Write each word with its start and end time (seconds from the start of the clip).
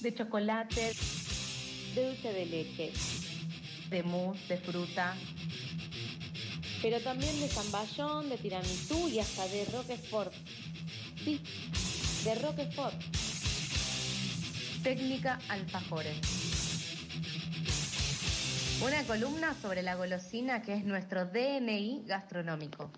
de 0.00 0.14
chocolate, 0.14 0.92
de 1.94 2.06
dulce 2.06 2.32
de 2.32 2.46
leche, 2.46 2.92
de 3.90 4.02
mousse, 4.02 4.46
de 4.48 4.56
fruta, 4.58 5.16
pero 6.82 7.00
también 7.00 7.38
de 7.40 7.48
zamballón, 7.48 8.28
de 8.28 8.36
tiramisú 8.36 9.08
y 9.08 9.18
hasta 9.18 9.46
de 9.48 9.64
roquefort. 9.66 10.32
Sí, 11.24 11.40
de 12.24 12.34
roquefort. 12.36 12.94
Técnica 14.82 15.40
alfajores. 15.48 16.16
Una 18.80 19.02
columna 19.04 19.54
sobre 19.60 19.82
la 19.82 19.96
golosina 19.96 20.62
que 20.62 20.74
es 20.74 20.84
nuestro 20.84 21.26
DNI 21.26 22.04
gastronómico. 22.06 22.92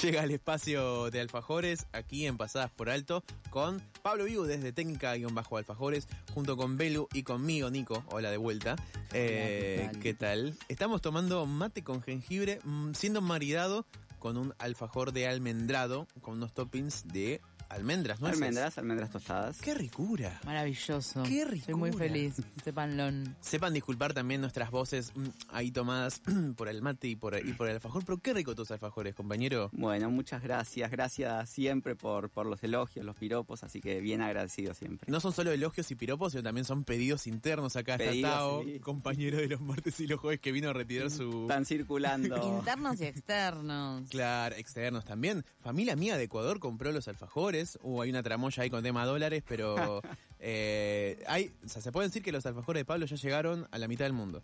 Llega 0.02 0.24
el 0.24 0.30
espacio 0.30 1.10
de 1.10 1.20
alfajores 1.20 1.86
aquí 1.92 2.26
en 2.26 2.38
Pasadas 2.38 2.70
por 2.70 2.88
Alto 2.88 3.22
con 3.50 3.82
Pablo 4.02 4.24
Vivo 4.24 4.46
desde 4.46 4.72
Técnica-Alfajores 4.72 6.08
junto 6.32 6.56
con 6.56 6.78
Belu 6.78 7.06
y 7.12 7.22
conmigo, 7.22 7.70
Nico. 7.70 8.02
Hola 8.10 8.30
de 8.30 8.38
vuelta. 8.38 8.76
Eh, 9.12 9.90
¿Qué 10.00 10.14
tal? 10.14 10.54
Estamos 10.68 11.02
tomando 11.02 11.44
mate 11.44 11.84
con 11.84 12.02
jengibre 12.02 12.60
mm, 12.64 12.92
siendo 12.94 13.20
maridado 13.20 13.84
con 14.18 14.38
un 14.38 14.54
alfajor 14.58 15.12
de 15.12 15.28
almendrado 15.28 16.06
con 16.22 16.34
unos 16.34 16.54
toppings 16.54 17.06
de 17.08 17.42
almendras, 17.70 18.20
¿no? 18.20 18.26
Almendras, 18.26 18.76
almendras 18.76 19.10
tostadas. 19.10 19.60
¡Qué 19.60 19.74
ricura! 19.74 20.40
Maravilloso. 20.44 21.22
¡Qué 21.22 21.44
ricura! 21.44 21.56
Estoy 21.56 21.74
muy 21.74 21.92
feliz. 21.92 22.34
Sépanlo. 22.62 23.00
Sepan 23.40 23.72
disculpar 23.72 24.12
también 24.12 24.40
nuestras 24.40 24.70
voces 24.70 25.12
mm, 25.14 25.28
ahí 25.50 25.70
tomadas 25.70 26.20
por 26.56 26.68
el 26.68 26.82
mate 26.82 27.08
y 27.08 27.16
por, 27.16 27.38
y 27.38 27.52
por 27.54 27.68
el 27.68 27.76
alfajor, 27.76 28.04
pero 28.04 28.18
qué 28.18 28.34
rico 28.34 28.54
tus 28.54 28.70
alfajores, 28.70 29.14
compañero. 29.14 29.70
Bueno, 29.72 30.10
muchas 30.10 30.42
gracias. 30.42 30.90
Gracias 30.90 31.48
siempre 31.48 31.94
por, 31.94 32.30
por 32.30 32.46
los 32.46 32.62
elogios, 32.62 33.04
los 33.04 33.16
piropos, 33.16 33.62
así 33.62 33.80
que 33.80 34.00
bien 34.00 34.20
agradecido 34.20 34.74
siempre. 34.74 35.10
No 35.10 35.20
son 35.20 35.32
solo 35.32 35.52
elogios 35.52 35.90
y 35.90 35.94
piropos, 35.94 36.32
sino 36.32 36.42
también 36.42 36.64
son 36.64 36.84
pedidos 36.84 37.26
internos 37.26 37.76
acá. 37.76 37.94
está 37.94 38.10
Pedidos, 38.10 38.30
Tao, 38.30 38.64
sí. 38.64 38.80
compañero 38.80 39.38
de 39.38 39.48
los 39.48 39.60
martes 39.60 39.98
y 40.00 40.06
los 40.06 40.18
jueves 40.20 40.40
que 40.40 40.52
vino 40.52 40.70
a 40.70 40.72
retirar 40.72 41.10
su... 41.10 41.42
Están 41.42 41.64
circulando. 41.64 42.58
Internos 42.58 43.00
y 43.00 43.04
externos. 43.04 44.08
Claro, 44.10 44.56
externos 44.56 45.04
también. 45.04 45.44
Familia 45.58 45.94
mía 45.96 46.16
de 46.16 46.24
Ecuador 46.24 46.58
compró 46.58 46.90
los 46.92 47.06
alfajores. 47.08 47.59
Uh, 47.82 48.02
hay 48.02 48.10
una 48.10 48.22
tramoya 48.22 48.62
ahí 48.62 48.70
con 48.70 48.82
tema 48.82 49.04
dólares, 49.04 49.42
pero 49.46 50.00
eh, 50.38 51.22
hay, 51.26 51.52
o 51.64 51.68
sea, 51.68 51.82
se 51.82 51.92
puede 51.92 52.08
decir 52.08 52.22
que 52.22 52.32
los 52.32 52.44
alfajores 52.46 52.80
de 52.80 52.84
Pablo 52.84 53.06
ya 53.06 53.16
llegaron 53.16 53.68
a 53.70 53.78
la 53.78 53.88
mitad 53.88 54.04
del 54.04 54.12
mundo. 54.12 54.42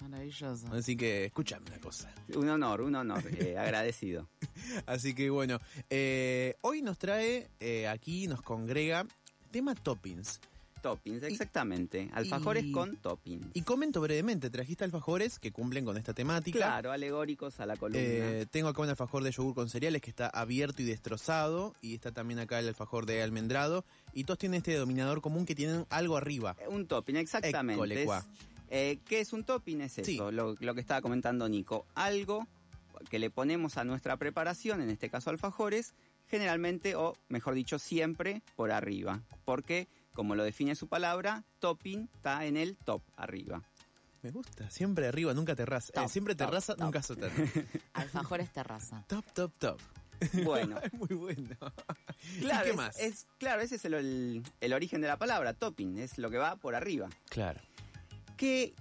Maravilloso. 0.00 0.66
Así 0.72 0.96
que 0.96 1.26
escúchame 1.26 1.66
una 1.68 1.78
cosa. 1.78 2.12
Un 2.34 2.48
honor, 2.48 2.82
un 2.82 2.94
honor. 2.94 3.22
eh, 3.38 3.56
agradecido. 3.56 4.28
Así 4.86 5.14
que 5.14 5.30
bueno, 5.30 5.60
eh, 5.88 6.56
hoy 6.60 6.82
nos 6.82 6.98
trae 6.98 7.48
eh, 7.60 7.88
aquí, 7.88 8.26
nos 8.26 8.42
congrega 8.42 9.06
tema 9.50 9.74
toppings. 9.74 10.40
Toppings, 10.84 11.22
exactamente. 11.22 12.10
Alfajores 12.12 12.64
y- 12.64 12.72
con 12.72 12.96
toppings. 12.98 13.46
Y 13.54 13.62
comento 13.62 14.00
brevemente, 14.02 14.50
trajiste 14.50 14.84
alfajores 14.84 15.38
que 15.38 15.50
cumplen 15.50 15.84
con 15.86 15.96
esta 15.96 16.12
temática. 16.12 16.58
Claro, 16.58 16.92
alegóricos 16.92 17.58
a 17.58 17.64
la 17.66 17.76
columna. 17.76 18.00
Eh, 18.02 18.46
tengo 18.50 18.68
acá 18.68 18.82
un 18.82 18.90
alfajor 18.90 19.22
de 19.24 19.32
yogur 19.32 19.54
con 19.54 19.70
cereales 19.70 20.02
que 20.02 20.10
está 20.10 20.28
abierto 20.28 20.82
y 20.82 20.84
destrozado. 20.84 21.74
Y 21.80 21.94
está 21.94 22.12
también 22.12 22.38
acá 22.38 22.58
el 22.58 22.68
alfajor 22.68 23.06
de 23.06 23.22
almendrado. 23.22 23.84
Y 24.12 24.24
todos 24.24 24.38
tienen 24.38 24.58
este 24.58 24.72
denominador 24.72 25.22
común 25.22 25.46
que 25.46 25.54
tienen 25.54 25.86
algo 25.88 26.16
arriba. 26.18 26.54
Un 26.68 26.86
topping, 26.86 27.16
exactamente. 27.16 28.02
Es- 28.04 28.10
eh, 28.70 28.98
¿Qué 29.06 29.20
es 29.20 29.32
un 29.32 29.44
topping? 29.44 29.80
Es 29.80 29.98
eso, 29.98 30.04
Sí. 30.04 30.16
lo, 30.18 30.54
lo 30.58 30.74
que 30.74 30.80
estaba 30.80 31.00
comentando 31.00 31.48
Nico. 31.48 31.86
Algo 31.94 32.46
que 33.10 33.18
le 33.18 33.30
ponemos 33.30 33.78
a 33.78 33.84
nuestra 33.84 34.16
preparación, 34.18 34.80
en 34.82 34.90
este 34.90 35.08
caso 35.08 35.30
alfajores, 35.30 35.94
generalmente, 36.28 36.94
o 36.94 37.16
mejor 37.28 37.54
dicho, 37.54 37.78
siempre 37.78 38.42
por 38.56 38.70
arriba. 38.72 39.22
Porque, 39.44 39.88
como 40.14 40.34
lo 40.34 40.44
define 40.44 40.74
su 40.74 40.88
palabra, 40.88 41.44
topping 41.58 42.08
está 42.14 42.44
en 42.46 42.56
el 42.56 42.76
top 42.76 43.02
arriba. 43.16 43.62
Me 44.22 44.30
gusta. 44.30 44.70
Siempre 44.70 45.06
arriba, 45.08 45.34
nunca 45.34 45.54
terraza. 45.54 45.92
Eh, 46.02 46.08
siempre 46.08 46.34
top, 46.34 46.46
terraza, 46.48 46.74
top. 46.76 46.84
nunca 46.84 47.02
sótano. 47.02 47.34
Alfajores 47.92 48.50
terraza. 48.52 49.04
top, 49.08 49.24
top, 49.34 49.52
top. 49.58 49.80
Bueno, 50.44 50.78
Es 50.82 50.92
muy 50.94 51.08
bueno. 51.08 51.56
claro, 52.40 52.60
¿Y 52.60 52.64
qué 52.64 52.70
es- 52.70 52.76
más? 52.76 52.98
es- 52.98 53.26
claro, 53.38 53.60
ese 53.60 53.74
es 53.74 53.84
el, 53.84 53.94
el- 53.94 54.42
el 54.60 54.72
origen 54.72 55.00
de 55.02 55.08
la 55.08 55.18
palabra, 55.18 55.52
topping, 55.52 55.98
es 55.98 56.16
lo 56.16 56.30
que 56.30 56.38
va 56.38 56.56
por 56.56 56.74
arriba. 56.74 57.10
Claro. 57.28 57.60
¿Qué, 58.38 58.72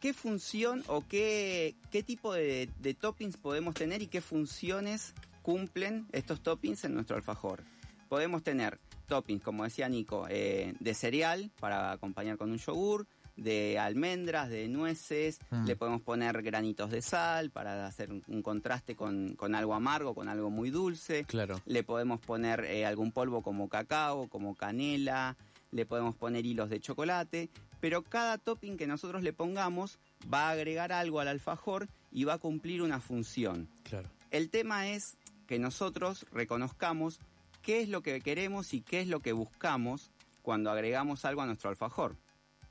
qué 0.00 0.14
función 0.14 0.82
o 0.86 1.06
qué, 1.06 1.76
qué 1.90 2.02
tipo 2.02 2.32
de, 2.32 2.70
de 2.78 2.94
toppings 2.94 3.36
podemos 3.36 3.74
tener 3.74 4.00
y 4.00 4.06
qué 4.06 4.20
funciones 4.22 5.12
cumplen 5.42 6.06
estos 6.12 6.42
toppings 6.42 6.84
en 6.84 6.94
nuestro 6.94 7.16
alfajor? 7.16 7.62
Podemos 8.08 8.42
tener 8.42 8.80
toppings, 9.04 9.42
como 9.42 9.64
decía 9.64 9.88
Nico, 9.88 10.26
eh, 10.28 10.74
de 10.80 10.94
cereal 10.94 11.50
para 11.60 11.92
acompañar 11.92 12.36
con 12.36 12.50
un 12.50 12.58
yogur, 12.58 13.06
de 13.36 13.78
almendras, 13.80 14.48
de 14.48 14.68
nueces, 14.68 15.40
Mm. 15.50 15.66
le 15.66 15.74
podemos 15.76 16.02
poner 16.02 16.40
granitos 16.42 16.90
de 16.90 17.02
sal 17.02 17.50
para 17.50 17.84
hacer 17.86 18.12
un, 18.12 18.42
contraste 18.42 18.94
con, 18.94 19.34
con 19.34 19.56
algo 19.56 19.74
amargo, 19.74 20.14
con 20.14 20.28
algo 20.28 20.50
muy 20.50 20.70
dulce. 20.70 21.24
Claro. 21.24 21.60
Le 21.66 21.82
podemos 21.82 22.20
poner 22.20 22.64
eh, 22.64 22.86
algún 22.86 23.10
polvo 23.10 23.42
como 23.42 23.68
cacao, 23.68 24.28
como 24.28 24.54
canela, 24.54 25.36
le 25.72 25.84
podemos 25.84 26.14
poner 26.14 26.46
hilos 26.46 26.70
de 26.70 26.78
chocolate, 26.78 27.50
pero 27.80 28.02
cada 28.02 28.38
topping 28.38 28.76
que 28.76 28.86
nosotros 28.86 29.24
le 29.24 29.32
pongamos 29.32 29.98
va 30.32 30.48
a 30.48 30.50
agregar 30.52 30.92
algo 30.92 31.18
al 31.18 31.26
alfajor 31.26 31.88
y 32.12 32.22
va 32.22 32.34
a 32.34 32.38
cumplir 32.38 32.82
una 32.82 33.00
función. 33.00 33.68
Claro. 33.82 34.08
El 34.30 34.48
tema 34.50 34.88
es 34.90 35.16
que 35.48 35.58
nosotros 35.58 36.24
reconozcamos 36.32 37.18
qué 37.64 37.80
es 37.80 37.88
lo 37.88 38.02
que 38.02 38.20
queremos 38.20 38.74
y 38.74 38.82
qué 38.82 39.00
es 39.00 39.08
lo 39.08 39.20
que 39.20 39.32
buscamos 39.32 40.10
cuando 40.42 40.70
agregamos 40.70 41.24
algo 41.24 41.40
a 41.40 41.46
nuestro 41.46 41.70
alfajor. 41.70 42.14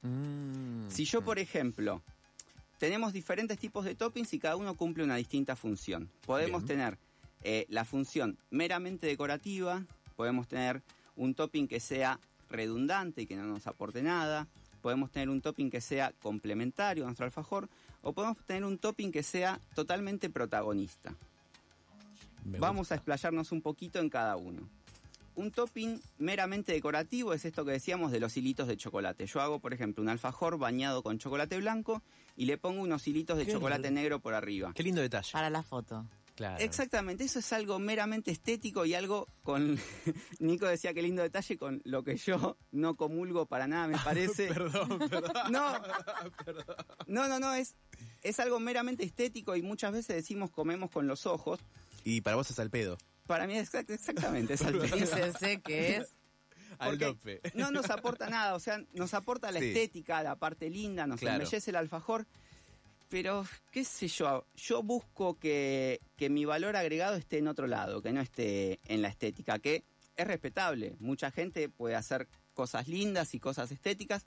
Mm. 0.04 0.90
Si 0.90 1.06
yo, 1.06 1.24
por 1.24 1.40
ejemplo, 1.40 2.02
tenemos 2.78 3.12
diferentes 3.12 3.58
tipos 3.58 3.86
de 3.86 3.96
toppings 3.96 4.34
y 4.34 4.40
cada 4.40 4.56
uno 4.56 4.76
cumple 4.76 5.04
una 5.04 5.16
distinta 5.16 5.56
función. 5.56 6.10
Podemos 6.26 6.64
Bien. 6.64 6.78
tener 6.78 6.98
eh, 7.44 7.66
la 7.70 7.86
función 7.86 8.38
meramente 8.52 9.08
decorativa, 9.08 9.84
podemos 10.16 10.48
tener 10.48 10.84
un 11.16 11.34
topping 11.34 11.68
que 11.68 11.80
sea 11.80 12.20
redundante 12.50 13.24
y 13.24 13.26
que 13.26 13.36
no 13.36 13.46
nos 13.46 13.66
aporte 13.66 14.04
nada, 14.04 14.48
podemos 14.82 15.12
tener 15.12 15.30
un 15.30 15.42
topping 15.42 15.72
que 15.72 15.82
sea 15.82 16.14
complementario 16.22 17.04
a 17.04 17.08
nuestro 17.08 17.26
alfajor, 17.26 17.68
o 18.04 18.14
podemos 18.14 18.38
tener 18.46 18.66
un 18.66 18.78
topping 18.78 19.12
que 19.12 19.24
sea 19.24 19.60
totalmente 19.74 20.30
protagonista. 20.30 21.16
Me 22.44 22.60
Vamos 22.60 22.82
gusta. 22.82 22.96
a 22.96 22.98
explayarnos 22.98 23.52
un 23.52 23.62
poquito 23.62 24.00
en 24.00 24.10
cada 24.10 24.36
uno. 24.36 24.68
Un 25.36 25.52
topping 25.52 26.00
meramente 26.18 26.72
decorativo 26.74 27.34
es 27.34 27.46
esto 27.46 27.66
que 27.66 27.72
decíamos 27.72 28.12
de 28.12 28.20
los 28.20 28.38
hilitos 28.38 28.68
de 28.68 28.78
chocolate. 28.78 29.26
Yo 29.26 29.42
hago, 29.42 29.60
por 29.60 29.74
ejemplo, 29.74 30.04
un 30.04 30.10
alfajor 30.10 30.58
bañado 30.58 31.02
con 31.02 31.18
chocolate 31.18 31.58
blanco 31.58 32.04
y 32.36 32.46
le 32.46 32.58
pongo 32.58 32.82
unos 32.82 33.08
hilitos 33.08 33.38
de 33.38 33.46
Qué 33.46 33.54
chocolate 33.54 33.84
lindo. 33.88 34.02
negro 34.02 34.20
por 34.20 34.34
arriba. 34.34 34.72
Qué 34.76 34.84
lindo 34.84 35.02
detalle. 35.02 35.32
Para 35.32 35.50
la 35.50 35.64
foto. 35.64 36.06
Claro. 36.36 36.64
Exactamente, 36.64 37.24
eso 37.24 37.38
es 37.38 37.54
algo 37.54 37.78
meramente 37.78 38.32
estético 38.32 38.86
y 38.86 38.96
algo 38.96 39.28
con... 39.44 39.78
Nico 40.40 40.66
decía 40.66 40.92
qué 40.92 41.04
lindo 41.04 41.22
detalle 41.22 41.60
con 41.60 41.80
lo 41.86 42.04
que 42.04 42.18
yo 42.18 42.58
no 42.72 42.96
comulgo 42.96 43.46
para 43.46 43.68
nada, 43.68 43.88
me 43.88 44.00
parece. 44.00 44.48
Perdón, 44.54 44.98
perdón. 45.10 45.34
No, 45.52 45.80
no, 47.06 47.28
no, 47.28 47.40
no, 47.40 47.54
es, 47.54 47.76
es 48.24 48.40
algo 48.40 48.60
meramente 48.60 49.04
estético 49.04 49.56
y 49.56 49.62
muchas 49.62 49.94
veces 49.94 50.16
decimos 50.16 50.50
comemos 50.50 50.90
con 50.90 51.06
los 51.06 51.28
ojos. 51.28 51.60
Y 52.04 52.22
para 52.22 52.36
vos 52.36 52.50
es 52.50 52.58
al 52.58 52.72
pedo. 52.72 52.98
Para 53.28 53.48
mí 53.48 53.56
es 53.58 53.70
exact- 53.74 53.90
exactamente, 53.92 54.54
es 54.54 54.62
al 54.62 54.74
pedo. 54.80 54.98
Fíjense 54.98 55.62
que 55.62 55.98
es 55.98 56.10
Al 56.80 56.98
dope. 56.98 57.40
no 57.54 57.72
nos 57.72 57.90
aporta 57.92 58.30
nada, 58.30 58.56
o 58.56 58.60
sea, 58.60 58.82
nos 58.94 59.14
aporta 59.14 59.52
la 59.52 59.60
Sí. 59.60 59.68
estética, 59.68 60.24
la 60.24 60.36
parte 60.36 60.70
linda, 60.70 61.06
nos 61.08 61.20
Claro. 61.20 61.42
embellece 61.44 61.70
el 61.70 61.76
alfajor, 61.78 62.26
pero 63.10 63.46
qué 63.72 63.84
sé 63.86 64.08
yo, 64.08 64.46
yo 64.56 64.82
busco 64.82 65.38
que, 65.38 66.02
que 66.18 66.30
mi 66.30 66.46
valor 66.46 66.76
agregado 66.76 67.16
esté 67.16 67.38
en 67.38 67.48
otro 67.48 67.68
lado, 67.68 68.02
que 68.02 68.12
no 68.12 68.20
esté 68.22 68.80
en 68.88 69.02
la 69.04 69.08
estética, 69.10 69.60
que 69.60 69.84
es 70.18 70.28
respetable, 70.28 70.96
mucha 71.00 71.30
gente 71.32 71.70
puede 71.70 71.96
hacer 71.96 72.28
cosas 72.56 72.88
lindas 72.88 73.34
y 73.36 73.40
cosas 73.40 73.72
estéticas, 73.72 74.26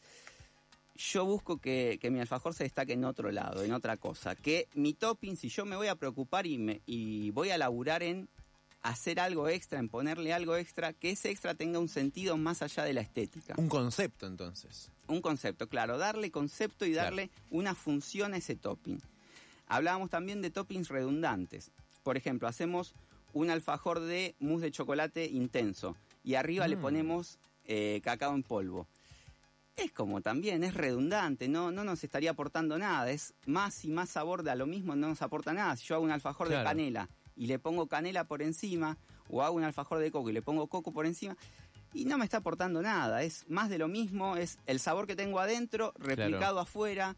yo 0.94 1.24
busco 1.26 1.58
que, 1.58 1.98
que 2.00 2.10
mi 2.10 2.20
alfajor 2.20 2.54
se 2.54 2.64
destaque 2.64 2.92
en 2.94 3.04
otro 3.04 3.30
lado, 3.32 3.62
en 3.64 3.72
otra 3.72 3.96
cosa, 3.96 4.34
que 4.36 4.68
mi 4.74 4.94
topping, 4.94 5.36
si 5.36 5.48
yo 5.48 5.64
me 5.66 5.76
voy 5.76 5.88
a 5.88 5.96
preocupar 5.96 6.46
y, 6.46 6.56
me, 6.58 6.80
y 6.86 7.30
voy 7.32 7.50
a 7.50 7.58
laburar 7.58 8.02
en 8.04 8.28
hacer 8.82 9.18
algo 9.20 9.48
extra, 9.48 9.78
en 9.78 9.88
ponerle 9.88 10.32
algo 10.32 10.56
extra, 10.56 10.92
que 10.92 11.10
ese 11.10 11.30
extra 11.30 11.54
tenga 11.54 11.78
un 11.78 11.88
sentido 11.88 12.36
más 12.36 12.62
allá 12.62 12.84
de 12.84 12.92
la 12.92 13.00
estética. 13.00 13.54
Un 13.56 13.68
concepto, 13.68 14.26
entonces. 14.26 14.90
Un 15.08 15.20
concepto, 15.20 15.68
claro, 15.68 15.98
darle 15.98 16.30
concepto 16.30 16.86
y 16.86 16.92
Claro. 16.92 17.06
darle 17.06 17.30
una 17.50 17.74
función 17.74 18.34
a 18.34 18.36
ese 18.36 18.54
topping. 18.56 19.00
Hablábamos 19.66 20.10
también 20.10 20.40
de 20.42 20.50
toppings 20.50 20.88
redundantes. 20.88 21.72
Por 22.04 22.16
ejemplo, 22.16 22.46
hacemos 22.46 22.94
un 23.32 23.50
alfajor 23.50 24.00
de 24.00 24.34
mousse 24.38 24.62
de 24.62 24.70
chocolate 24.70 25.26
intenso 25.26 25.96
y 26.22 26.34
arriba 26.34 26.68
le 26.68 26.76
Mm. 26.76 26.80
ponemos 26.80 27.38
eh, 27.68 28.00
cacao 28.04 28.32
en 28.32 28.44
polvo. 28.44 28.86
Es 29.74 29.90
como 29.90 30.20
también, 30.22 30.62
es 30.64 30.72
redundante, 30.74 31.48
no, 31.48 31.72
no 31.72 31.82
nos 31.82 32.04
estaría 32.04 32.30
aportando 32.30 32.78
nada, 32.78 33.10
es 33.10 33.34
más 33.44 33.84
y 33.84 33.88
más 33.90 34.08
sabor 34.10 34.44
de 34.44 34.52
a 34.52 34.54
lo 34.54 34.66
mismo, 34.66 34.94
no 34.94 35.08
nos 35.08 35.20
aporta 35.20 35.52
nada. 35.52 35.74
Si 35.76 35.84
yo 35.86 35.96
hago 35.96 36.04
un 36.04 36.12
alfajor 36.12 36.46
Claro. 36.46 36.60
de 36.60 36.64
canela 36.64 37.08
y 37.36 37.46
le 37.46 37.58
pongo 37.58 37.86
canela 37.86 38.24
por 38.24 38.42
encima, 38.42 38.96
o 39.28 39.42
hago 39.42 39.56
un 39.56 39.64
alfajor 39.64 39.98
de 39.98 40.10
coco 40.10 40.30
y 40.30 40.32
le 40.32 40.42
pongo 40.42 40.66
coco 40.68 40.92
por 40.92 41.06
encima 41.06 41.36
y 41.94 42.04
no 42.04 42.18
me 42.18 42.24
está 42.24 42.38
aportando 42.38 42.82
nada. 42.82 43.22
Es 43.22 43.44
más 43.48 43.70
de 43.70 43.78
lo 43.78 43.88
mismo, 43.88 44.36
es 44.36 44.58
el 44.66 44.80
sabor 44.80 45.06
que 45.06 45.16
tengo 45.16 45.40
adentro 45.40 45.92
replicado 45.98 46.38
Claro. 46.38 46.60
afuera. 46.60 47.16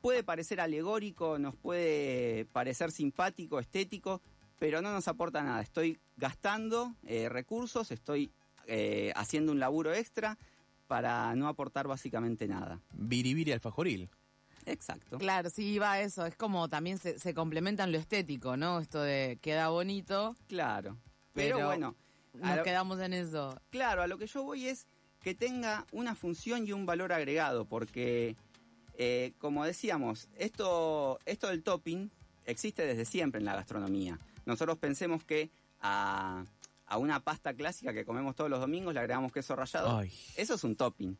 Puede 0.00 0.24
parecer 0.24 0.60
alegórico, 0.60 1.38
nos 1.38 1.54
puede 1.54 2.44
parecer 2.46 2.90
simpático, 2.90 3.60
estético, 3.60 4.20
pero 4.58 4.82
no 4.82 4.92
nos 4.92 5.06
aporta 5.08 5.42
nada. 5.42 5.62
Estoy 5.62 5.98
gastando 6.16 6.94
eh, 7.06 7.28
recursos, 7.28 7.90
estoy 7.92 8.32
eh, 8.66 9.12
haciendo 9.14 9.52
un 9.52 9.60
laburo 9.60 9.92
extra 9.94 10.38
para 10.88 11.34
no 11.36 11.48
aportar 11.48 11.86
básicamente 11.86 12.46
nada. 12.48 12.80
Biribiri 12.92 13.52
alfajoril. 13.52 14.10
Exacto. 14.66 15.18
Claro, 15.18 15.50
sí, 15.50 15.64
iba 15.64 15.92
a 15.92 16.00
eso. 16.00 16.24
Es 16.26 16.36
como 16.36 16.68
también 16.68 16.98
se, 16.98 17.18
se 17.18 17.34
complementan 17.34 17.90
lo 17.92 17.98
estético, 17.98 18.56
¿no? 18.56 18.78
Esto 18.80 19.00
de 19.02 19.38
queda 19.42 19.68
bonito, 19.70 20.36
Claro. 20.48 20.96
Pero, 21.34 21.56
Pero 21.56 21.66
bueno, 21.68 21.96
nos 22.34 22.56
lo- 22.58 22.62
quedamos 22.62 23.00
en 23.00 23.12
eso. 23.14 23.58
claro, 23.70 24.02
a 24.02 24.06
lo 24.06 24.18
que 24.18 24.26
yo 24.26 24.42
voy 24.42 24.66
es 24.68 24.86
que 25.20 25.34
tenga 25.34 25.86
una 25.92 26.14
función 26.14 26.66
y 26.66 26.72
un 26.72 26.84
valor 26.84 27.12
agregado, 27.12 27.64
porque, 27.64 28.36
eh, 28.98 29.32
como 29.38 29.64
decíamos, 29.64 30.28
esto, 30.36 31.18
esto 31.24 31.48
del 31.48 31.62
topping 31.62 32.10
existe 32.44 32.84
desde 32.84 33.04
siempre 33.04 33.38
en 33.38 33.46
la 33.46 33.54
gastronomía. 33.54 34.18
Nosotros 34.44 34.76
pensemos 34.78 35.24
que 35.24 35.50
a, 35.80 36.44
a 36.86 36.98
una 36.98 37.20
pasta 37.20 37.54
clásica 37.54 37.92
que 37.94 38.04
comemos 38.04 38.34
todos 38.36 38.50
los 38.50 38.60
domingos 38.60 38.92
le 38.92 39.00
agregamos 39.00 39.32
queso 39.32 39.56
rallado. 39.56 39.96
Ay, 39.98 40.12
Eso 40.36 40.54
es 40.54 40.64
un 40.64 40.76
topping. 40.76 41.16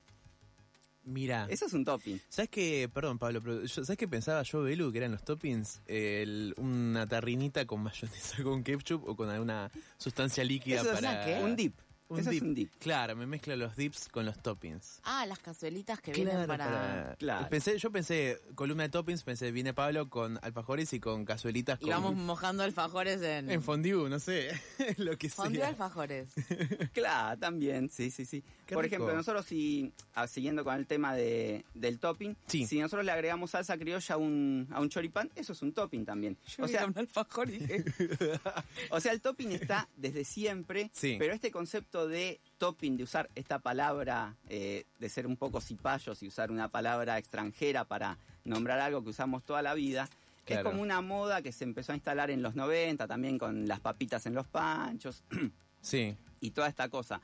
Mira. 1.05 1.47
Eso 1.51 1.67
es 1.67 1.73
un 1.73 1.85
topping. 1.85 2.19
¿Sabes 2.29 2.51
qué? 2.51 2.89
Perdón, 2.93 3.19
Pablo, 3.19 3.41
pero 3.43 3.63
yo- 3.65 3.85
¿sabes 3.85 3.97
qué 3.99 4.09
pensaba 4.09 4.43
yo, 4.43 4.63
Belu, 4.63 4.91
que 4.93 4.99
eran 4.99 5.13
los 5.13 5.25
toppings? 5.25 5.81
El- 5.87 6.55
una 6.59 7.07
tarrinita 7.07 7.67
con 7.67 7.83
mayonesa, 7.83 8.43
con 8.43 8.63
ketchup 8.63 9.05
o 9.09 9.17
con 9.17 9.29
alguna 9.31 9.71
sustancia 9.99 10.45
líquida 10.45 10.81
Eso 10.81 10.93
es 10.93 11.01
para... 11.01 11.25
¿qué? 11.25 11.41
un 11.45 11.57
dip. 11.57 11.75
Un 12.13 12.21
Eso 12.21 12.31
dip. 12.31 12.43
es 12.43 12.49
un 12.49 12.55
dip. 12.55 12.71
Claro, 12.79 13.17
me 13.17 13.27
mezcla 13.27 13.57
los 13.57 13.75
dips 13.75 14.09
con 14.09 14.27
los 14.27 14.39
toppings. 14.43 15.01
Ah, 15.05 15.25
las 15.27 15.39
cazuelitas 15.39 16.01
que 16.01 16.13
vienen 16.13 16.47
para... 16.47 17.17
Claro. 17.19 17.49
Pensé, 17.49 17.79
yo 17.79 17.91
pensé, 17.91 18.39
columna 18.55 18.83
de 18.83 18.89
toppings, 18.91 19.23
pensé, 19.23 19.51
viene 19.51 19.73
Pablo 19.73 20.11
con 20.11 20.39
alfajores 20.43 20.93
y 20.93 21.01
con 21.01 21.25
cazuelitas 21.25 21.79
Y 21.81 21.85
con... 21.87 21.91
vamos 21.91 22.15
mojando 22.17 22.63
alfajores 22.65 23.23
en... 23.23 23.51
En 23.51 23.63
fondue, 23.63 24.11
no 24.11 24.19
sé, 24.19 24.51
lo 24.99 25.17
que 25.17 25.29
sea. 25.31 25.45
Fondue 25.45 25.63
alfajores. 25.65 26.29
Claro, 26.93 27.39
también, 27.39 27.89
sí, 27.89 28.11
sí, 28.11 28.25
sí. 28.27 28.43
Qué 28.67 28.75
Por 28.75 28.85
rico. 28.85 28.97
ejemplo, 28.97 29.15
nosotros 29.17 29.47
si, 29.47 29.93
ah, 30.15 30.27
siguiendo 30.27 30.65
con 30.65 30.75
el 30.75 30.87
tema 30.87 31.15
de, 31.15 31.65
del 31.75 31.99
topping, 31.99 32.37
Sí. 32.47 32.67
si 32.67 32.79
nosotros 32.79 33.05
le 33.07 33.13
agregamos 33.13 33.51
salsa 33.53 33.79
criolla 33.79 34.15
a 34.15 34.19
un, 34.19 34.69
a 34.71 34.81
un 34.81 34.89
choripán, 34.89 35.31
eso 35.35 35.53
es 35.55 35.63
un 35.63 35.73
topping 35.73 36.05
también. 36.05 36.37
Yo 36.57 36.65
o, 36.65 36.69
sea, 36.69 36.85
un 36.87 36.97
alfajor 36.99 37.49
y 37.51 37.59
dije, 37.59 37.85
o 38.91 39.01
sea, 39.01 39.13
el 39.13 39.21
topping 39.21 39.53
está 39.53 39.89
desde 39.97 40.25
siempre, 40.25 40.91
Sí. 40.93 41.17
pero 41.19 41.33
este 41.35 41.51
concepto 41.51 42.02
de 42.09 42.41
topping, 42.59 42.97
de 42.97 43.05
usar 43.05 43.31
esta 43.35 43.59
palabra, 43.59 44.37
eh, 44.49 44.85
de 44.99 45.09
ser 45.09 45.27
un 45.27 45.37
poco 45.37 45.61
cipayos 45.61 46.23
y 46.23 46.29
usar 46.29 46.51
una 46.51 46.69
palabra 46.69 47.19
extranjera 47.19 47.85
para 47.85 48.19
nombrar 48.45 48.79
algo 48.81 49.03
que 49.03 49.11
usamos 49.11 49.45
toda 49.45 49.63
la 49.63 49.75
vida, 49.75 50.09
Claro. 50.45 50.61
es 50.63 50.73
como 50.73 50.83
una 50.83 51.01
moda 51.01 51.41
que 51.41 51.53
se 51.53 51.63
empezó 51.65 51.93
a 51.93 51.95
instalar 51.95 52.31
en 52.31 52.43
los 52.43 52.57
90, 52.57 53.07
también 53.07 53.39
con 53.39 53.69
las 53.69 53.79
papitas 53.81 54.27
en 54.27 54.35
los 54.35 54.47
panchos. 54.47 55.23
Sí, 55.81 56.17
y 56.41 56.53
toda 56.53 56.69
esta 56.69 56.89
cosa. 56.89 57.21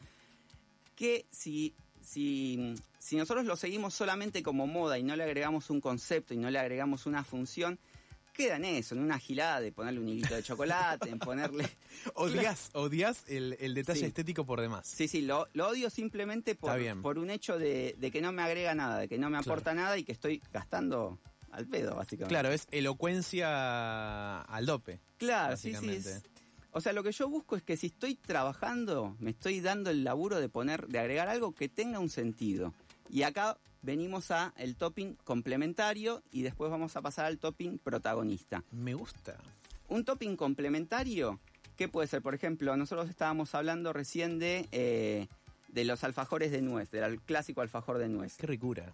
Que 0.97 1.27
si, 1.31 1.75
si, 2.03 2.75
si 2.99 3.17
nosotros 3.17 3.45
lo 3.45 3.55
seguimos 3.55 3.95
solamente 3.95 4.43
como 4.43 4.67
moda 4.67 4.99
y 4.99 5.05
no 5.05 5.15
le 5.15 5.23
agregamos 5.23 5.71
un 5.71 5.81
concepto 5.81 6.35
y 6.35 6.39
no 6.39 6.51
le 6.51 6.59
agregamos 6.59 7.07
una 7.07 7.23
función, 7.23 7.79
queda 8.39 8.55
en 8.57 8.65
eso, 8.65 8.95
en 8.95 9.01
una 9.03 9.19
gilada 9.19 9.61
de 9.61 9.73
ponerle 9.73 9.99
un 9.99 10.09
hilito 10.09 10.33
de 10.37 10.45
chocolate, 10.45 11.11
en 11.11 11.19
ponerle... 11.19 11.69
odias, 12.15 12.71
odias 12.73 13.25
el, 13.27 13.57
el 13.59 13.75
detalle 13.75 13.99
Sí. 13.99 14.07
estético 14.07 14.47
por 14.47 14.61
demás. 14.61 14.87
Sí, 14.87 15.09
sí, 15.09 15.23
lo, 15.23 15.49
lo 15.55 15.67
odio 15.67 15.91
simplemente 15.91 16.55
por, 16.55 16.79
por 17.03 17.19
un 17.19 17.31
hecho 17.31 17.59
de, 17.59 17.97
de 17.99 18.11
que 18.13 18.23
no 18.23 18.31
me 18.31 18.43
agrega 18.43 18.77
nada, 18.77 19.01
de 19.01 19.09
que 19.09 19.19
no 19.19 19.29
me 19.29 19.39
Claro. 19.39 19.51
aporta 19.53 19.75
nada 19.75 19.99
y 19.99 20.05
que 20.05 20.13
estoy 20.13 20.41
gastando 20.53 21.19
al 21.51 21.67
pedo, 21.67 21.97
básicamente. 21.97 22.33
Claro, 22.33 22.53
es 22.53 22.69
elocuencia 22.71 24.43
al 24.43 24.67
dope. 24.67 25.01
Claro, 25.19 25.57
sí, 25.57 25.75
sí. 25.75 25.89
es- 25.91 26.23
o 26.71 26.81
sea, 26.81 26.93
lo 26.93 27.03
que 27.03 27.11
yo 27.11 27.29
busco 27.29 27.57
es 27.57 27.63
que 27.65 27.77
si 27.77 27.89
estoy 27.89 28.15
trabajando, 28.15 29.17
me 29.19 29.31
estoy 29.31 29.61
dando 29.61 29.91
el 29.91 30.05
laburo 30.05 30.39
de 30.39 30.49
poner, 30.49 30.87
de 30.87 31.01
agregar 31.01 31.29
algo 31.29 31.53
que 31.53 31.69
tenga 31.69 31.99
un 31.99 32.09
sentido. 32.11 32.73
Y 33.11 33.23
acá 33.23 33.59
venimos 33.83 34.31
a 34.31 34.53
el 34.57 34.77
topping 34.77 35.15
complementario 35.25 36.23
y 36.31 36.43
después 36.43 36.71
vamos 36.71 36.97
a 36.97 37.03
pasar 37.03 37.27
al 37.27 37.39
topping 37.39 37.79
protagonista. 37.79 38.65
Me 38.71 38.95
gusta. 38.95 39.37
Un 39.89 40.05
topping 40.05 40.37
complementario, 40.37 41.41
¿qué 41.77 41.89
puede 41.89 42.09
ser? 42.09 42.23
Por 42.23 42.35
ejemplo, 42.35 42.77
nosotros 42.77 43.09
estábamos 43.09 43.55
hablando 43.55 43.93
recién 43.93 44.39
de, 44.39 44.69
eh, 44.73 45.29
de 45.69 45.85
los 45.85 46.05
alfajores 46.05 46.51
de 46.51 46.61
nuez, 46.61 46.91
del 46.91 47.21
clásico 47.21 47.63
alfajor 47.63 47.99
de 47.99 48.09
nuez. 48.09 48.37
Qué 48.37 48.47
ricura. 48.47 48.93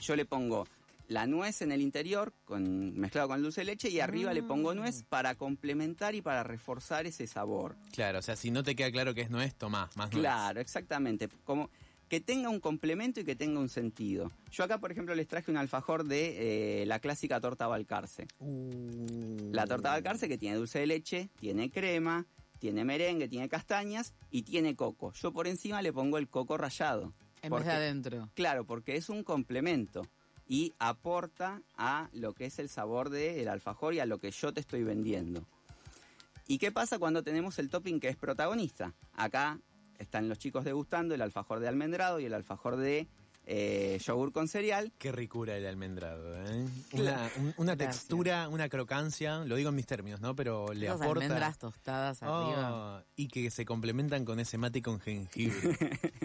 Yo 0.00 0.16
le 0.16 0.24
pongo 0.24 0.66
la 1.08 1.26
nuez 1.26 1.60
en 1.62 1.72
el 1.72 1.82
interior, 1.82 2.32
con, 2.44 2.98
mezclado 2.98 3.28
con 3.28 3.42
dulce 3.42 3.60
de 3.60 3.66
leche, 3.66 3.90
y 3.90 4.00
arriba 4.00 4.32
le 4.32 4.42
pongo 4.42 4.74
nuez 4.74 5.04
para 5.08 5.34
complementar 5.34 6.14
y 6.14 6.22
para 6.22 6.42
reforzar 6.42 7.06
ese 7.06 7.26
sabor. 7.26 7.76
Claro, 7.92 8.20
o 8.20 8.22
sea, 8.22 8.36
si 8.36 8.50
no 8.50 8.62
te 8.62 8.74
queda 8.74 8.90
claro 8.90 9.14
que 9.14 9.20
es 9.20 9.30
nuez, 9.30 9.54
tomás 9.54 9.96
más 9.96 10.10
nuez. 10.10 10.22
Claro, 10.22 10.60
exactamente. 10.60 11.28
Como 11.44 11.70
que 12.08 12.20
tenga 12.20 12.48
un 12.50 12.60
complemento 12.60 13.20
y 13.20 13.24
que 13.24 13.34
tenga 13.36 13.58
un 13.60 13.68
sentido. 13.68 14.30
Yo 14.50 14.64
acá, 14.64 14.78
por 14.78 14.92
ejemplo, 14.92 15.14
les 15.14 15.26
traje 15.26 15.50
un 15.50 15.56
alfajor 15.56 16.04
de 16.04 16.82
eh, 16.82 16.86
la 16.86 16.98
clásica 17.00 17.40
torta 17.40 17.66
balcarce. 17.66 18.26
Uh. 18.38 19.50
La 19.52 19.66
torta 19.66 19.90
balcarce 19.90 20.28
que 20.28 20.38
tiene 20.38 20.56
dulce 20.56 20.78
de 20.80 20.86
leche, 20.86 21.30
tiene 21.40 21.70
crema, 21.70 22.26
tiene 22.58 22.84
merengue, 22.84 23.28
tiene 23.28 23.48
castañas 23.48 24.14
y 24.30 24.42
tiene 24.42 24.76
coco. 24.76 25.12
Yo 25.14 25.32
por 25.32 25.46
encima 25.46 25.82
le 25.82 25.92
pongo 25.92 26.18
el 26.18 26.28
coco 26.28 26.56
rallado. 26.56 27.12
en 27.42 27.50
Porque- 27.50 27.68
vez 27.68 27.76
de 27.76 27.82
adentro. 27.84 28.30
Claro, 28.34 28.64
porque 28.64 28.96
es 28.96 29.10
un 29.10 29.22
complemento 29.22 30.06
y 30.48 30.72
aporta 30.78 31.60
a 31.76 32.08
lo 32.12 32.32
que 32.32 32.46
es 32.46 32.58
el 32.58 32.68
sabor 32.70 33.10
del 33.10 33.48
alfajor 33.48 33.92
y 33.94 34.00
a 34.00 34.06
lo 34.06 34.18
que 34.18 34.30
yo 34.30 34.52
te 34.54 34.60
estoy 34.60 34.82
vendiendo. 34.82 35.46
¿Y 36.46 36.58
qué 36.58 36.72
pasa 36.72 36.98
cuando 36.98 37.22
tenemos 37.22 37.58
el 37.58 37.68
topping 37.70 38.00
que 38.00 38.08
es 38.08 38.16
protagonista? 38.16 38.94
Acá 39.14 39.58
están 39.98 40.28
los 40.28 40.38
chicos 40.38 40.64
degustando 40.64 41.14
el 41.14 41.22
alfajor 41.22 41.60
de 41.60 41.68
almendrado 41.68 42.20
y 42.20 42.24
el 42.26 42.34
alfajor 42.34 42.76
de 42.76 43.06
eh, 43.46 43.98
yogur 44.02 44.32
con 44.32 44.48
cereal. 44.48 44.90
Qué 44.98 45.12
ricura 45.12 45.54
el 45.56 45.66
almendrado, 45.66 46.34
¿eh? 46.46 46.66
Una, 46.92 47.30
un- 47.36 47.54
una 47.58 47.74
Gracias. 47.74 47.98
textura, 48.06 48.48
una 48.48 48.68
crocancia, 48.70 49.44
lo 49.44 49.56
digo 49.56 49.68
en 49.68 49.74
mis 49.76 49.86
términos, 49.86 50.20
¿no? 50.22 50.34
Pero 50.34 50.72
le 50.72 50.86
Esas 50.86 51.02
aporta... 51.02 51.24
almendras 51.24 51.58
tostadas 51.58 52.22
arriba. 52.22 53.00
Oh, 53.00 53.04
y 53.16 53.28
que 53.28 53.50
se 53.50 53.64
complementan 53.66 54.24
con 54.24 54.40
ese 54.40 54.56
mate 54.58 54.80
con 54.80 54.98
jengibre. 55.00 55.76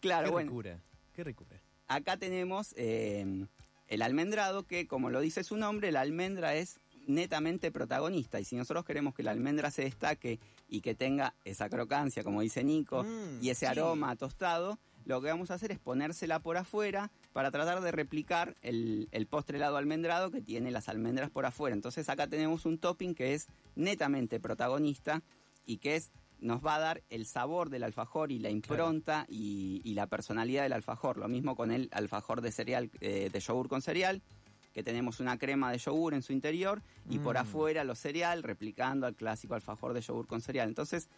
Claro, 0.00 0.26
qué 0.26 0.32
bueno, 0.32 0.48
ricura, 0.50 0.80
qué 1.12 1.22
ricura. 1.24 1.60
acá 1.86 2.16
tenemos 2.16 2.74
eh, 2.76 3.46
el 3.86 4.02
almendrado 4.02 4.64
que, 4.66 4.88
como 4.88 5.10
lo 5.10 5.20
dice 5.20 5.44
su 5.44 5.56
nombre, 5.56 5.92
la 5.92 6.00
almendra 6.00 6.56
es 6.56 6.80
netamente 7.06 7.70
protagonista 7.70 8.40
y 8.40 8.44
si 8.44 8.56
nosotros 8.56 8.84
queremos 8.84 9.14
que 9.14 9.22
la 9.22 9.30
almendra 9.32 9.70
se 9.70 9.82
destaque 9.82 10.38
y 10.68 10.80
que 10.80 10.94
tenga 10.94 11.34
esa 11.44 11.68
crocancia, 11.68 12.22
como 12.24 12.40
dice 12.40 12.64
Nico, 12.64 13.04
Mm, 13.04 13.42
y 13.42 13.50
ese 13.50 13.60
sí. 13.60 13.66
aroma 13.66 14.14
tostado, 14.16 14.78
lo 15.04 15.20
que 15.20 15.28
vamos 15.28 15.50
a 15.50 15.54
hacer 15.54 15.72
es 15.72 15.78
ponérsela 15.80 16.38
por 16.40 16.56
afuera 16.56 17.10
para 17.32 17.50
tratar 17.50 17.80
de 17.80 17.90
replicar 17.90 18.56
el, 18.62 19.08
el 19.10 19.26
postre 19.26 19.56
helado 19.58 19.76
almendrado 19.76 20.30
que 20.30 20.40
tiene 20.40 20.70
las 20.70 20.88
almendras 20.88 21.30
por 21.30 21.44
afuera. 21.44 21.74
Entonces 21.74 22.08
acá 22.08 22.28
tenemos 22.28 22.66
un 22.66 22.78
topping 22.78 23.14
que 23.14 23.34
es 23.34 23.48
netamente 23.74 24.38
protagonista 24.38 25.22
y 25.66 25.78
que 25.78 25.96
es 25.96 26.12
nos 26.40 26.64
va 26.64 26.74
a 26.74 26.80
dar 26.80 27.02
el 27.08 27.24
sabor 27.24 27.70
del 27.70 27.84
alfajor 27.84 28.32
y 28.32 28.40
la 28.40 28.50
impronta 28.50 29.26
y, 29.28 29.80
y 29.84 29.94
la 29.94 30.08
personalidad 30.08 30.64
del 30.64 30.72
alfajor. 30.72 31.16
Lo 31.16 31.28
mismo 31.28 31.54
con 31.54 31.70
el 31.70 31.88
alfajor 31.92 32.40
de 32.40 32.50
cereal, 32.50 32.90
eh, 33.00 33.30
de 33.32 33.40
yogur 33.40 33.68
con 33.68 33.80
cereal, 33.80 34.22
que 34.72 34.82
tenemos 34.82 35.20
una 35.20 35.38
crema 35.38 35.70
de 35.70 35.78
yogur 35.78 36.14
en 36.14 36.22
su 36.22 36.32
interior 36.32 36.82
y 37.10 37.18
por 37.18 37.34
Mm. 37.36 37.38
afuera 37.38 37.84
lo 37.84 37.94
cereal, 37.94 38.42
replicando 38.42 39.06
al 39.06 39.14
clásico 39.14 39.54
alfajor 39.54 39.92
de 39.94 40.00
yogur 40.00 40.26
con 40.26 40.40
cereal. 40.40 40.68
Entonces, 40.68 41.08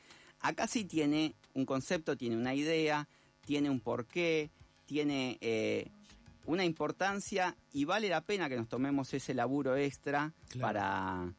acá 0.40 0.66
sí 0.66 0.84
tiene 0.84 1.34
un 1.54 1.64
concepto, 1.66 2.16
tiene 2.16 2.36
una 2.36 2.54
idea, 2.54 3.08
tiene 3.44 3.70
un 3.70 3.80
porqué, 3.80 4.50
tiene 4.86 5.38
eh, 5.40 5.90
una 6.46 6.64
importancia 6.64 7.56
y 7.72 7.84
vale 7.84 8.08
la 8.08 8.20
pena 8.20 8.48
que 8.48 8.56
nos 8.56 8.68
tomemos 8.68 9.14
ese 9.14 9.32
laburo 9.34 9.76
extra 9.76 10.32
Claro. 10.48 10.60
para, 10.66 11.32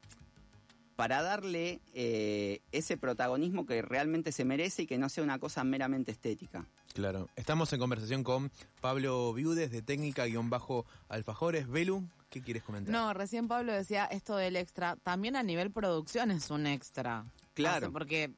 para 0.95 1.21
darle 1.21 1.81
eh, 1.93 2.61
ese 2.71 2.97
protagonismo 2.97 3.65
que 3.65 3.81
realmente 3.81 4.31
se 4.31 4.45
merece 4.45 4.83
y 4.83 4.87
que 4.87 4.97
no 4.97 5.09
sea 5.09 5.23
una 5.23 5.39
cosa 5.39 5.63
meramente 5.63 6.11
estética. 6.11 6.65
Claro. 6.93 7.27
Estamos 7.35 7.71
en 7.73 7.79
conversación 7.79 8.23
con 8.23 8.51
Pablo 8.79 9.33
Viudes 9.33 9.69
de 9.71 9.81
Técnica-Alfajores. 9.81 11.67
Belu, 11.67 12.07
¿qué 12.29 12.41
quieres 12.41 12.63
comentar? 12.63 12.91
No, 12.93 13.13
recién 13.13 13.47
Pablo 13.47 13.73
decía 13.73 14.05
esto 14.05 14.37
del 14.37 14.55
extra. 14.55 14.95
También 14.97 15.35
a 15.35 15.43
nivel 15.43 15.71
producción 15.71 16.31
es 16.31 16.49
un 16.49 16.67
extra. 16.67 17.25
Claro. 17.53 17.91
Porque, 17.91 18.31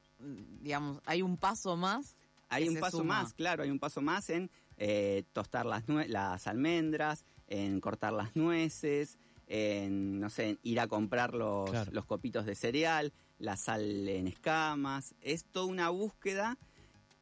digamos, 0.62 1.02
hay 1.06 1.22
un 1.22 1.38
paso 1.38 1.76
más. 1.78 2.16
Hay 2.50 2.70
un 2.70 2.78
paso 2.80 3.00
suma. 3.00 3.24
más, 3.24 3.34
claro, 3.34 3.64
hay 3.64 3.70
un 3.72 3.78
paso 3.80 4.02
más 4.02 4.30
en 4.30 4.50
eh, 4.78 5.24
tostar 5.34 5.66
las, 5.66 5.86
nue- 5.88 6.08
las 6.08 6.48
almendras, 6.48 7.26
en 7.48 7.82
cortar 7.82 8.14
las 8.14 8.36
nueces, 8.38 9.18
en, 9.48 10.20
no 10.20 10.30
sé, 10.30 10.50
en 10.50 10.60
ir 10.64 10.80
a 10.80 10.88
comprar 10.88 11.34
los, 11.34 11.70
Claro. 11.70 11.92
los 11.94 12.06
copitos 12.06 12.46
de 12.46 12.56
cereal, 12.56 13.14
la 13.40 13.56
sal 13.58 14.08
en 14.10 14.28
escamas. 14.28 15.14
Es 15.22 15.46
toda 15.46 15.66
una 15.68 15.90
búsqueda 15.90 16.58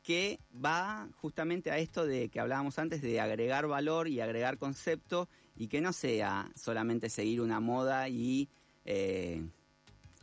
que 0.03 0.39
va 0.63 1.07
justamente 1.15 1.71
a 1.71 1.77
esto 1.79 2.05
de 2.05 2.29
que 2.29 2.39
hablábamos 2.39 2.77
antes 2.77 3.01
de 3.01 3.19
agregar 3.19 3.67
valor 3.67 4.07
y 4.07 4.21
agregar 4.21 4.57
concepto 4.57 5.27
y 5.55 5.67
que 5.67 5.81
no 5.81 5.93
sea 5.93 6.51
solamente 6.55 7.09
seguir 7.09 7.41
una 7.41 7.59
moda 7.59 8.07
y 8.09 8.47
eh, 8.85 9.43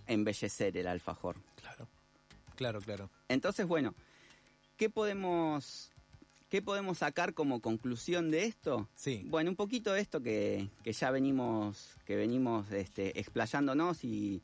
embellecer 0.07 0.77
el 0.77 0.87
alfajor. 0.87 1.37
Claro, 1.61 1.89
claro, 2.55 2.81
claro. 2.81 3.11
Entonces, 3.29 3.67
bueno, 3.67 3.95
¿qué 4.77 4.89
podemos, 4.89 5.91
qué 6.53 6.61
podemos 6.61 6.99
sacar 6.99 7.33
como 7.33 7.61
conclusión 7.63 8.31
de 8.31 8.45
esto? 8.45 8.87
Sí. 8.95 9.23
Bueno, 9.25 9.49
un 9.49 9.57
poquito 9.57 9.97
esto 9.97 10.21
que, 10.23 10.69
que 10.85 10.93
ya 10.93 11.11
venimos, 11.11 11.95
que 12.05 12.15
venimos 12.15 12.71
este, 12.73 13.19
explayándonos 13.19 14.05
y, 14.05 14.43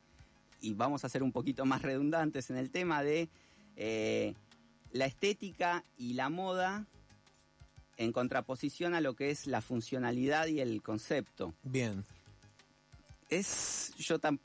y 0.59 0.73
vamos 0.73 1.05
a 1.05 1.09
ser 1.09 1.21
un 1.21 1.31
poquito 1.31 1.65
más 1.65 1.83
redundantes 1.83 2.49
en 2.49 2.57
el 2.57 2.71
tema 2.71 3.03
de 3.03 3.29
eh, 3.75 4.33
la 4.91 5.05
estética 5.05 5.83
y 5.99 6.13
la 6.13 6.29
moda 6.29 6.87
en 7.97 8.11
contraposición 8.11 8.95
a 8.95 9.01
lo 9.01 9.13
que 9.13 9.29
es 9.29 9.45
la 9.45 9.61
funcionalidad 9.61 10.47
y 10.47 10.61
el 10.61 10.81
concepto. 10.81 11.53
Bien. 11.61 12.03
Es, 13.29 13.93
yo 13.99 14.19
tam- 14.19 14.39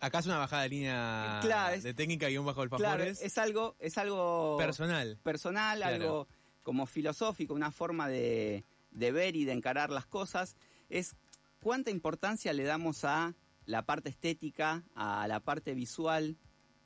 Acá 0.00 0.20
es 0.20 0.24
una 0.26 0.38
bajada 0.38 0.62
de 0.62 0.68
línea 0.70 1.40
Claro, 1.42 1.74
es- 1.74 1.82
de 1.82 1.92
técnica 1.92 2.28
guion 2.28 2.46
bajo 2.46 2.62
claro, 2.68 2.86
alfajores. 2.86 3.20
es 3.20 3.36
algo, 3.36 3.76
es 3.80 3.98
algo 3.98 4.56
personal. 4.56 5.18
personal, 5.22 5.76
Claro. 5.76 5.94
algo 5.94 6.28
como 6.70 6.86
filosófico, 6.86 7.52
una 7.52 7.72
forma 7.72 8.06
de, 8.06 8.64
de 8.92 9.10
ver 9.10 9.34
y 9.34 9.44
de 9.44 9.50
encarar 9.50 9.90
las 9.90 10.06
cosas, 10.06 10.54
es 10.88 11.16
cuánta 11.60 11.90
importancia 11.90 12.52
le 12.52 12.62
damos 12.62 13.04
a 13.04 13.34
la 13.66 13.86
parte 13.86 14.08
estética, 14.08 14.84
a 14.94 15.26
la 15.26 15.40
parte 15.40 15.74
visual, 15.74 16.36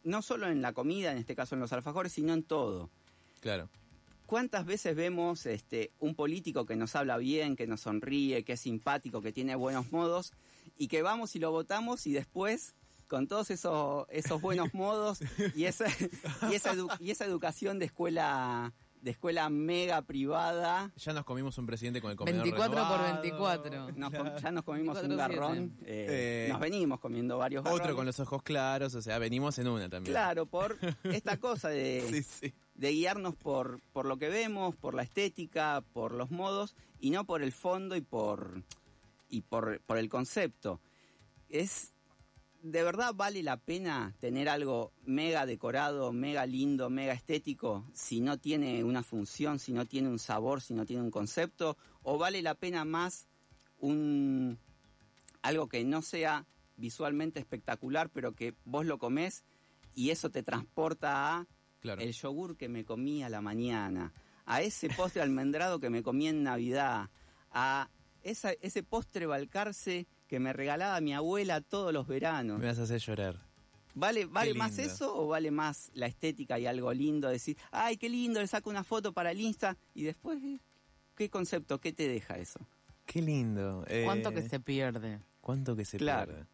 no 0.02 0.22
solo 0.22 0.48
en 0.48 0.62
la 0.62 0.72
comida, 0.72 1.12
en 1.12 1.18
este 1.18 1.36
caso 1.36 1.54
en 1.54 1.60
los 1.60 1.74
alfajores, 1.74 2.12
sino 2.12 2.32
en 2.32 2.44
todo. 2.44 2.88
Claro. 3.40 3.68
¿Cuántas 4.24 4.64
veces 4.64 4.96
vemos 4.96 5.44
este, 5.44 5.92
un 5.98 6.14
político 6.14 6.64
que 6.64 6.76
nos 6.76 6.96
habla 6.96 7.18
bien, 7.18 7.54
que 7.54 7.66
nos 7.66 7.82
sonríe, 7.82 8.42
que 8.42 8.54
es 8.54 8.60
simpático, 8.60 9.20
que 9.20 9.32
tiene 9.32 9.54
buenos 9.54 9.92
modos, 9.92 10.32
y 10.78 10.88
que 10.88 11.02
vamos 11.02 11.36
y 11.36 11.40
lo 11.40 11.50
votamos 11.50 12.06
y 12.06 12.14
después, 12.14 12.74
con 13.06 13.28
todos 13.28 13.50
esos, 13.50 14.06
esos 14.08 14.40
buenos 14.40 14.72
modos 14.72 15.18
y 15.54 15.66
esa, 15.66 15.84
y, 16.50 16.54
esa 16.54 16.74
y 17.00 17.10
esa 17.10 17.26
educación 17.26 17.78
de 17.78 17.84
escuela, 17.84 18.72
de 19.04 19.11
escuela 19.11 19.50
mega 19.50 20.00
privada, 20.00 20.90
Ya 20.96 21.12
nos 21.12 21.25
comimos 21.26 21.58
un 21.58 21.66
presidente 21.66 22.00
con 22.00 22.11
el 22.11 22.16
comedor 22.16 22.42
24 22.42 22.73
por 22.75 22.99
renovado. 23.00 23.12
24. 23.23 23.92
nos 23.96 24.14
com- 24.14 24.37
ya 24.42 24.50
nos 24.50 24.64
comimos 24.64 24.96
un 25.02 25.08
24/7. 25.11 25.16
garrón, 25.16 25.76
eh, 25.82 26.46
Eh, 26.46 26.49
nos 26.50 26.58
venimos 26.61 27.00
comiendo 27.00 27.37
varios 27.37 27.61
Otro 27.61 27.73
garrones. 27.75 27.96
con 27.96 28.06
los 28.06 28.20
ojos 28.20 28.42
claros, 28.42 28.94
o 28.94 29.02
sea, 29.02 29.18
venimos 29.18 29.58
en 29.58 29.68
una 29.68 29.90
también. 29.90 30.12
Claro, 30.14 30.46
por 30.46 30.78
esta 31.23 31.37
cosa 31.38 31.68
de, 31.68 32.02
Sí, 32.08 32.23
sí. 32.23 32.54
de 32.75 32.90
guiarnos 32.92 33.34
por, 33.37 33.80
por 33.92 34.06
lo 34.06 34.16
que 34.16 34.30
vemos, 34.30 34.75
por 34.75 34.94
la 34.94 35.02
estética, 35.02 35.82
por 35.92 36.12
los 36.12 36.30
modos 36.30 36.75
y 36.99 37.11
no 37.11 37.25
por 37.25 37.42
el 37.42 37.52
fondo 37.52 37.96
y 37.96 38.00
por 38.00 38.62
y 39.28 39.42
por, 39.42 39.80
por 39.82 39.99
el 39.99 40.08
concepto. 40.08 40.80
Es 41.50 41.92
de 42.64 42.83
verdad 42.83 43.12
vale 43.14 43.42
la 43.42 43.59
pena 43.59 44.14
tener 44.21 44.49
algo 44.49 44.94
mega 45.04 45.44
decorado, 45.44 46.12
mega 46.14 46.47
lindo, 46.47 46.88
mega 46.88 47.12
estético 47.12 47.85
si 47.92 48.23
no 48.23 48.38
tiene 48.38 48.83
una 48.83 49.02
función, 49.02 49.59
si 49.59 49.73
no 49.73 49.85
tiene 49.85 50.09
un 50.09 50.18
sabor, 50.18 50.62
si 50.62 50.73
no 50.73 50.87
tiene 50.87 51.02
un 51.02 51.11
concepto 51.11 51.76
o 52.02 52.16
vale 52.16 52.40
la 52.40 52.54
pena 52.54 52.87
más 52.87 53.26
un 53.78 54.59
algo 55.42 55.68
que 55.68 55.85
no 55.85 56.00
sea 56.00 56.47
visualmente 56.78 57.38
espectacular, 57.38 58.09
pero 58.09 58.33
que 58.35 58.54
vos 58.64 58.87
lo 58.87 58.99
comés 58.99 59.44
y 59.94 60.09
eso 60.11 60.30
te 60.30 60.42
transporta 60.42 61.37
a 61.37 61.47
Claro. 61.80 62.00
el 62.00 62.12
yogur 62.14 62.56
que 62.56 62.71
me 62.71 62.87
comí 62.87 63.23
a 63.23 63.28
la 63.28 63.42
mañana, 63.42 64.14
a 64.47 64.62
ese 64.62 64.88
postre 64.88 65.21
almendrado 65.23 65.80
que 65.80 65.90
me 65.90 66.02
comí 66.02 66.28
en 66.28 66.42
Navidad, 66.42 67.11
a 67.50 67.90
esa- 68.23 68.54
ese 68.62 68.83
postre 68.83 69.26
balcarce 69.26 70.06
que 70.26 70.40
me 70.40 70.52
regalaba 70.52 71.00
mi 71.00 71.12
abuela 71.14 71.60
todos 71.60 71.92
los 71.92 72.06
veranos. 72.06 72.58
Me 72.58 72.66
vas 72.66 72.78
a 72.78 72.82
hacer 72.84 73.00
llorar. 73.00 73.40
¿Vale, 73.96 74.26
vale 74.26 74.54
más 74.54 74.78
eso 74.78 75.16
o 75.16 75.28
vale 75.28 75.50
más 75.52 75.90
la 75.94 76.06
estética 76.06 76.58
y 76.58 76.66
algo 76.66 76.92
lindo? 76.92 77.28
Decir, 77.28 77.56
ay, 77.70 77.96
qué 77.96 78.08
lindo, 78.08 78.40
le 78.40 78.46
saco 78.48 78.68
una 78.70 78.82
foto 78.82 79.12
para 79.12 79.30
el 79.30 79.40
Insta 79.40 79.76
y 79.94 80.02
después, 80.02 80.38
¿qué 81.14 81.30
concepto? 81.30 81.78
¿Qué 81.80 81.92
te 81.92 82.08
deja 82.08 82.38
eso? 82.38 82.58
Qué 83.06 83.22
lindo. 83.22 83.84
Eh, 83.86 84.02
¿Cuánto 84.04 84.32
que 84.32 84.42
se 84.48 84.58
pierde? 84.58 85.20
¿Cuánto 85.40 85.76
que 85.76 85.84
se 85.84 85.98
Claro. 85.98 86.32
pierde? 86.32 86.46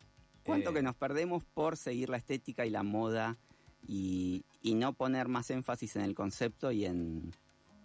¿Cuánto 0.45 0.71
Eh, 0.71 0.75
que 0.75 0.83
nos 0.83 0.97
perdemos 0.97 1.45
por 1.45 1.77
seguir 1.79 2.11
la 2.11 2.17
estética 2.19 2.67
y 2.67 2.71
la 2.71 2.83
moda 2.83 3.39
y, 3.87 4.45
y 4.61 4.75
no 4.75 4.93
poner 4.93 5.29
más 5.29 5.49
énfasis 5.51 5.97
en 5.97 6.03
el 6.03 6.15
concepto 6.15 6.73
y 6.73 6.85
en, 6.85 7.33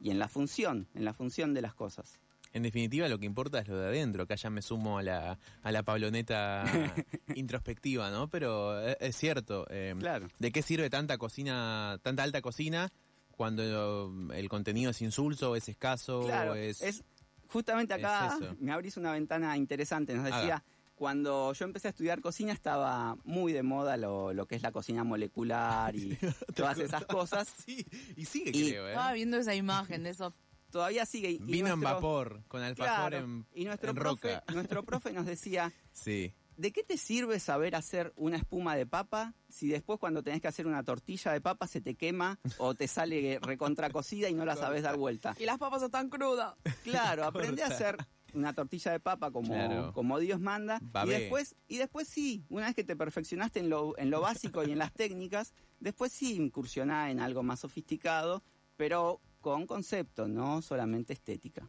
y 0.02 0.10
en 0.10 0.20
la 0.20 0.28
función, 0.28 0.88
en 0.96 1.06
la 1.06 1.14
función 1.14 1.54
de 1.54 1.62
las 1.62 1.74
cosas? 1.76 2.20
En 2.56 2.64
definitiva, 2.64 3.10
lo 3.10 3.20
que 3.20 3.26
importa 3.26 3.60
es 3.60 3.68
lo 3.68 3.78
de 3.78 3.88
adentro. 3.88 4.24
Acá 4.24 4.36
ya 4.36 4.50
me 4.50 4.62
sumo 4.62 4.98
a 4.98 5.04
la, 5.04 5.38
a 5.62 5.72
la 5.74 5.84
pabloneta 5.84 6.64
introspectiva, 7.36 8.10
¿no? 8.12 8.30
Pero 8.30 8.80
es, 8.80 8.96
es 9.02 9.16
cierto. 9.18 9.66
eh, 9.70 9.94
Claro. 10.00 10.28
¿De 10.40 10.52
qué 10.52 10.62
sirve 10.62 10.90
tanta 10.90 11.18
cocina, 11.18 12.00
tanta 12.02 12.24
alta 12.24 12.42
cocina, 12.42 12.92
cuando 13.32 14.32
el 14.34 14.48
contenido 14.50 14.92
es 14.92 15.02
insulso, 15.02 15.56
es 15.58 15.68
escaso, 15.68 16.22
Claro, 16.26 16.56
es... 16.56 16.82
es, 16.82 17.04
justamente 17.50 17.94
acá 17.94 18.38
es 18.42 18.60
me 18.62 18.72
abrís 18.72 18.96
una 18.98 19.12
ventana 19.12 19.58
interesante. 19.58 20.14
Nos 20.16 20.26
Haga. 20.28 20.38
decía, 20.38 20.64
cuando 20.96 21.52
yo 21.52 21.66
empecé 21.66 21.90
a 21.90 21.92
estudiar 21.92 22.22
cocina 22.22 22.54
estaba 22.54 23.18
muy 23.26 23.52
de 23.52 23.64
moda 23.64 23.98
lo, 23.98 24.32
lo 24.32 24.48
que 24.48 24.56
es 24.56 24.62
la 24.62 24.72
cocina 24.72 25.04
molecular 25.04 25.94
y 25.94 26.18
todas 26.56 26.78
esas 26.80 27.06
cosas. 27.06 27.50
Sí, 27.66 27.86
y 28.16 28.24
sigue, 28.24 28.52
Y- 28.54 28.70
creo, 28.72 28.88
¿eh? 28.88 28.92
Estaba 28.92 29.12
viendo 29.12 29.36
esa 29.36 29.54
imagen 29.54 30.04
de 30.04 30.12
esos 30.12 30.32
Todavía 30.72 31.06
sigue. 31.06 31.32
y 31.32 31.38
Vino 31.40 31.68
en 31.70 31.82
vapor, 31.82 32.44
con 32.48 32.62
alfajor 32.62 33.10
Claro, 33.12 33.18
en, 33.26 33.46
y 33.54 33.66
nuestro 33.66 33.90
en 33.92 33.96
profe, 33.96 34.36
roca. 34.36 34.54
nuestro 34.54 34.84
profe 34.84 35.14
nos 35.14 35.26
decía, 35.26 35.72
Sí. 35.94 36.34
¿de 36.58 36.72
qué 36.72 36.84
te 36.84 36.98
sirve 36.98 37.40
saber 37.40 37.76
hacer 37.76 38.14
una 38.16 38.38
espuma 38.38 38.76
de 38.76 38.86
papa 38.86 39.34
si 39.50 39.68
después 39.68 40.00
cuando 40.00 40.24
tenés 40.24 40.42
que 40.42 40.48
hacer 40.48 40.68
una 40.68 40.84
tortilla 40.84 41.32
de 41.32 41.42
papa 41.42 41.68
se 41.68 41.82
te 41.82 41.96
quema 41.96 42.40
o 42.58 42.76
te 42.76 42.88
sale 42.88 43.40
recontracocida 43.42 44.30
y 44.30 44.34
no 44.34 44.46
la 44.46 44.56
sabes 44.56 44.84
dar 44.84 44.98
vuelta? 44.98 45.36
Y 45.40 45.46
las 45.46 45.58
papas 45.58 45.82
están 45.84 46.10
crudas. 46.10 46.56
Claro, 46.84 47.24
aprende 47.26 47.64
a 47.64 47.68
hacer 47.68 47.98
una 48.34 48.54
tortilla 48.54 48.92
de 48.92 49.00
papa 49.00 49.32
como, 49.32 49.54
Claro. 49.54 49.94
como 49.94 50.20
Dios 50.20 50.42
manda. 50.42 50.82
Y 51.06 51.10
después, 51.10 51.56
y 51.70 51.78
después 51.78 52.08
sí, 52.08 52.44
una 52.50 52.66
vez 52.66 52.76
que 52.76 52.84
te 52.84 52.98
perfeccionaste 52.98 53.60
en 53.62 53.70
lo, 53.70 53.98
en 53.98 54.10
lo 54.10 54.20
básico 54.20 54.62
y 54.66 54.72
en 54.74 54.78
las 54.80 54.92
técnicas, 54.94 55.54
después 55.80 56.12
sí 56.12 56.36
incursioná 56.36 57.12
en 57.12 57.22
algo 57.22 57.44
más 57.44 57.62
sofisticado, 57.62 58.44
pero 58.76 59.22
con 59.46 59.68
concepto, 59.68 60.28
no 60.28 60.64
solamente 60.64 61.14
estética. 61.14 61.62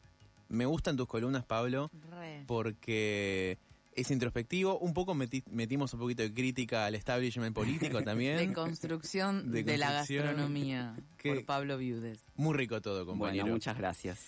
Me 0.49 0.65
gustan 0.65 0.97
tus 0.97 1.07
columnas, 1.07 1.45
Pablo, 1.45 1.91
Re. 2.11 2.43
porque 2.47 3.59
es 3.95 4.11
introspectivo. 4.11 4.79
Un 4.79 4.95
poco 4.95 5.15
meti- 5.15 5.45
metimos 5.51 5.93
un 5.93 6.01
poquito 6.01 6.23
de 6.23 6.33
crítica 6.33 6.87
al 6.87 6.95
establishment 6.95 7.55
político 7.55 7.99
De 7.99 8.05
también. 8.05 8.55
construcción 8.55 9.51
De 9.51 9.63
de, 9.63 9.77
la 9.77 9.93
gastronomía 9.93 10.97
Que- 11.19 11.35
por 11.35 11.45
Pablo 11.45 11.77
Viudes. 11.77 12.19
Muy 12.37 12.57
rico 12.57 12.81
todo, 12.81 13.05
compañero. 13.05 13.43
Bueno, 13.45 13.55
muchas 13.57 13.77
gracias. 13.77 14.21